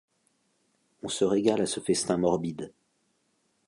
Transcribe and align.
On 1.03 1.09
se 1.09 1.23
régale 1.25 1.61
à 1.61 1.65
ce 1.67 1.79
festin 1.79 2.17
morbide. 2.17 2.73